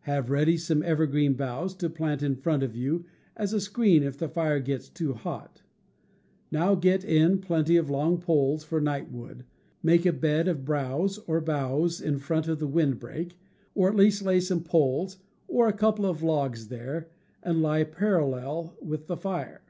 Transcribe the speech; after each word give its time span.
Have 0.00 0.28
ready 0.28 0.58
some 0.58 0.82
evergreen 0.82 1.32
boughs 1.32 1.72
to 1.76 1.88
plant 1.88 2.22
in 2.22 2.36
front 2.36 2.62
of 2.62 2.76
you 2.76 3.06
as 3.34 3.54
a 3.54 3.60
screen 3.62 4.02
if 4.02 4.18
the 4.18 4.28
fire 4.28 4.60
gets 4.60 4.90
too 4.90 5.14
hot. 5.14 5.62
Now 6.50 6.74
get 6.74 7.02
in 7.02 7.38
plenty 7.38 7.76
of 7.78 7.88
long 7.88 8.18
poles 8.18 8.62
for 8.62 8.78
night 8.78 9.10
wood, 9.10 9.46
make 9.82 10.04
a 10.04 10.12
bed 10.12 10.48
of 10.48 10.66
browse 10.66 11.16
or 11.20 11.40
boughs 11.40 11.98
in 11.98 12.18
front 12.18 12.46
of 12.46 12.58
the 12.58 12.66
wind 12.68 13.00
break, 13.00 13.38
or 13.74 13.88
at 13.88 13.96
least 13.96 14.22
lay 14.22 14.38
some 14.40 14.62
poles 14.62 15.16
or 15.48 15.66
a 15.66 15.72
coupfe 15.72 16.04
of 16.04 16.22
logs 16.22 16.68
there, 16.68 17.08
and 17.42 17.62
lie 17.62 17.82
parallel 17.84 18.76
with 18.82 19.06
the 19.06 19.16
fire. 19.16 19.62